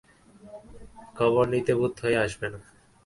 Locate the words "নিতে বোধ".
1.53-1.93